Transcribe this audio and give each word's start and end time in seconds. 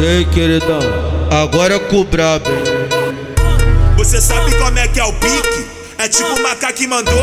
E 0.00 0.06
aí, 0.06 0.24
queridão? 0.26 0.80
Agora 1.30 1.74
é 1.74 1.76
o 1.76 2.04
brabo, 2.04 2.50
Você 3.96 4.20
sabe 4.20 4.54
como 4.56 4.78
é 4.78 4.88
que 4.88 5.00
é 5.00 5.04
o 5.04 5.12
pique? 5.12 5.83
É 6.04 6.08
tipo 6.08 6.28
o 6.34 6.42
macaco 6.42 6.74
que 6.74 6.86
mandou. 6.86 7.14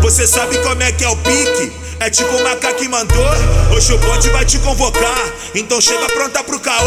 Você 0.00 0.24
sabe 0.24 0.58
como 0.58 0.80
é 0.80 0.92
que 0.92 1.02
é 1.02 1.08
o 1.08 1.16
pique? 1.16 1.72
É 1.98 2.08
tipo 2.08 2.30
o 2.36 2.44
macaco 2.44 2.76
que 2.78 2.88
mandou. 2.88 3.26
Hoje 3.74 3.92
o 3.92 3.98
bonde 3.98 4.28
vai 4.30 4.44
te 4.44 4.60
convocar. 4.60 5.34
Então 5.56 5.80
chega 5.80 6.06
pronta 6.06 6.44
pro 6.44 6.60
caô. 6.60 6.86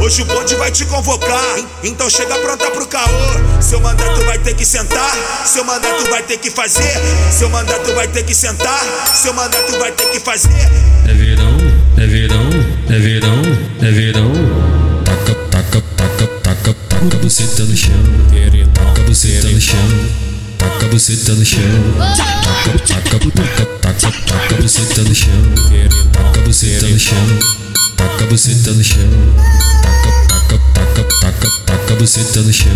Hoje 0.00 0.22
o 0.22 0.24
bonde 0.24 0.54
vai 0.54 0.70
te 0.70 0.86
convocar. 0.86 1.58
Então 1.84 2.08
chega 2.08 2.34
pronta 2.38 2.70
pro 2.70 2.86
caô. 2.86 3.60
Seu 3.60 3.78
mandato 3.78 4.24
vai 4.24 4.38
ter 4.38 4.54
que 4.54 4.64
sentar. 4.64 5.14
Seu 5.44 5.64
mandato 5.64 6.08
vai 6.08 6.22
ter 6.22 6.38
que 6.38 6.50
fazer. 6.50 6.94
Seu 7.30 7.50
mandato 7.50 7.92
vai 7.92 8.08
ter 8.08 8.22
que 8.22 8.34
sentar. 8.34 8.80
Seu 9.14 9.34
mandato 9.34 9.78
vai 9.78 9.92
ter 9.92 10.08
que 10.08 10.18
fazer. 10.18 10.48
É 11.06 11.12
verão, 11.12 11.58
é 11.98 12.06
verão, 12.06 12.50
é 12.88 12.98
verão, 12.98 13.42
é 13.82 13.90
verão. 13.90 14.32
Taca, 15.04 15.34
taca, 15.50 15.82
taca, 15.94 16.26
taca, 16.42 16.74
taca 16.88 17.16
buceta 17.18 17.64
no 17.64 17.76
chão. 17.76 17.92
Taca 18.72 19.02
buceta 19.02 19.48
no 19.48 19.60
chão. 19.60 20.25
Taca 20.66 20.88
buceta 20.88 21.32
no 21.32 21.44
chão. 21.44 21.62
Taca, 22.16 22.78
taca, 22.86 23.18
taca, 23.30 23.66
taca, 23.80 24.10
taca 24.26 24.54
buceta 24.60 25.02
no 25.02 25.14
chão. 25.14 25.30
Taca 26.12 26.40
buceta 26.40 26.88
no 26.88 26.98
chão. 26.98 27.38
Taca 27.96 28.26
buceta 28.26 28.72
no 28.72 28.82
chão. 28.82 28.98
Taca, 29.80 30.10
taca, 30.26 30.58
taca, 30.74 31.04
taca, 31.20 31.50
taca 31.66 31.94
buceta 31.94 32.40
no 32.40 32.52
chão. 32.52 32.72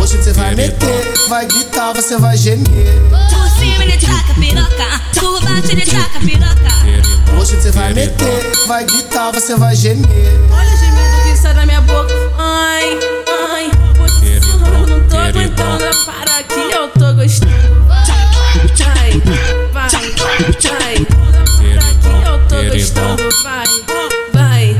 Hoje 0.00 0.16
você 0.16 0.32
vai 0.32 0.54
meter, 0.54 1.14
vai 1.28 1.44
gritar, 1.46 1.92
você 1.92 2.16
vai 2.16 2.36
gemer. 2.36 3.02
Por 3.10 3.50
cima 3.58 3.82
ele 3.82 3.98
taca 3.98 4.34
piroca, 4.34 5.00
por 5.18 5.42
baixo 5.42 5.72
ele 5.72 5.84
taca 5.84 6.20
piroca. 6.20 7.36
Hoje 7.36 7.56
você 7.56 7.72
vai 7.72 7.92
meter, 7.94 8.52
vai 8.68 8.84
gritar, 8.84 9.32
você 9.32 9.56
vai 9.56 9.74
gemer. 9.74 10.06
Olha 10.52 10.72
o 10.72 10.76
gemido 10.76 11.22
que 11.24 11.36
sai 11.36 11.52
da 11.52 11.66
minha 11.66 11.80
boca. 11.80 12.01
Vai. 20.68 20.94
Para 21.06 21.42
que 21.44 22.28
eu 22.28 22.38
tô 22.48 22.72
gostando. 22.72 23.28
Vai, 23.42 23.66
vai, 24.32 24.76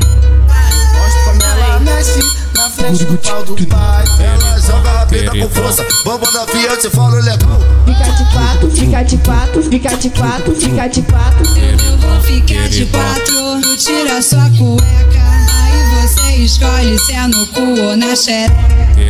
vai. 0.47 0.73
Mostra 0.93 1.23
como 1.25 1.43
ela 1.43 1.79
mexe 1.79 2.19
na 2.55 2.69
frente 2.69 3.05
do 3.05 3.17
pau 3.17 3.43
do 3.43 3.67
pai. 3.67 4.05
Ela 4.19 4.59
joga 4.59 4.91
rabeta 4.91 5.31
com 5.31 5.49
força, 5.49 5.85
bomba 6.03 6.31
na 6.31 6.45
via, 6.45 6.77
te 6.77 6.89
falo 6.89 7.19
legal. 7.19 7.59
Fica 7.85 8.11
de 8.11 8.31
quatro, 8.31 8.71
fica 8.71 9.03
de 9.03 9.17
quatro, 9.17 9.63
fica 9.63 9.97
de 9.97 10.09
quatro, 10.09 10.55
fica 10.55 10.87
de 10.87 11.01
quatro. 11.01 11.45
Eu 11.57 11.97
vou 11.97 12.21
ficar 12.21 12.69
de 12.69 12.85
quatro, 12.85 13.61
tu 13.61 13.77
tira 13.77 14.21
sua 14.21 14.49
cueca. 14.57 15.23
Aí 15.63 16.07
você 16.07 16.35
escolhe 16.37 16.97
se 16.99 17.13
é 17.13 17.27
no 17.27 17.45
cu 17.47 17.61
ou 17.61 17.97
na 17.97 18.15
xereca. 18.15 18.53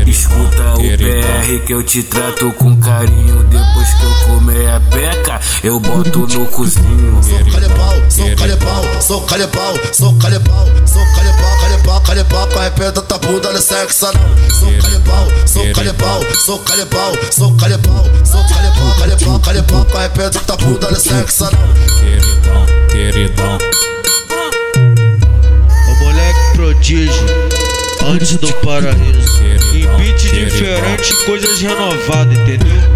Escuta 0.07 0.73
o 0.73 0.77
PR 0.77 1.65
que 1.65 1.73
eu 1.73 1.83
te 1.83 2.03
trato 2.03 2.51
com 2.53 2.75
carinho. 2.77 3.43
Depois 3.43 3.72
que 3.93 4.03
eu 4.03 4.13
comer 4.27 4.69
a 4.69 4.79
peca, 4.79 5.39
eu 5.63 5.79
boto 5.79 6.27
no 6.27 6.45
cozinho. 6.47 7.21
Sou 7.23 7.39
calepau, 7.51 8.03
sou 8.09 8.35
calepau, 8.35 9.01
sou 9.01 9.21
calepau, 9.23 9.73
sou 9.91 10.13
calepau, 10.17 10.67
sou 10.85 11.05
calepau, 11.15 11.57
calepau, 11.59 12.01
calepau, 12.01 12.47
com 12.47 12.59
a 12.59 12.63
repeta 12.63 13.01
tá 13.01 13.17
bunda 13.17 13.51
no 13.51 13.61
sexo 13.61 14.05
anal. 14.05 14.23
Sou 14.59 14.71
calepau, 14.81 15.27
sou 15.45 15.73
calepau, 15.73 16.21
sou 16.39 16.59
calepau, 16.59 17.13
sou 17.31 17.55
calepau, 17.55 18.05
sou 18.23 18.43
calepau, 18.47 18.95
calepau, 18.99 19.39
calepau, 19.39 19.85
com 19.85 19.97
a 19.97 20.01
repeta 20.01 20.39
tá 20.39 20.57
bunda 20.57 20.89
no 20.89 20.95
sexo 20.95 21.45
anal. 21.45 21.69
Queridão, 21.99 22.65
queridão. 22.89 23.57
O 25.87 26.03
moleque 26.03 26.55
prodígio, 26.55 27.27
antes 28.05 28.37
do 28.37 28.53
paraíso. 28.55 29.33
Em 29.73 29.87
beat 29.97 30.19
diferente, 30.19 31.13
coisas 31.25 31.59
renovadas, 31.59 32.37
entendeu? 32.37 32.92